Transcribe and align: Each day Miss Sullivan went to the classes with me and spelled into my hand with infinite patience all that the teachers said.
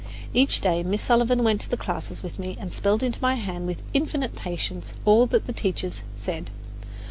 Each 0.33 0.61
day 0.61 0.81
Miss 0.81 1.03
Sullivan 1.03 1.43
went 1.43 1.61
to 1.61 1.69
the 1.69 1.77
classes 1.77 2.23
with 2.23 2.39
me 2.39 2.57
and 2.59 2.73
spelled 2.73 3.03
into 3.03 3.21
my 3.21 3.35
hand 3.35 3.67
with 3.67 3.83
infinite 3.93 4.35
patience 4.35 4.95
all 5.05 5.27
that 5.27 5.45
the 5.45 5.53
teachers 5.53 6.01
said. 6.15 6.49